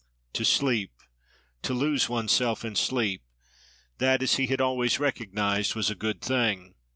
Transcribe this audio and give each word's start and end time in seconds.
To 0.33 0.43
sleep, 0.43 0.93
to 1.61 1.75
lose 1.75 2.09
one's 2.09 2.31
self 2.31 2.65
in 2.65 2.75
sleep—that, 2.75 4.23
as 4.23 4.37
he 4.37 4.47
had 4.47 4.59
always 4.59 4.99
recognised, 4.99 5.75
was 5.75 5.91
a 5.91 5.93
good 5.95 6.23
thing. 6.23 6.73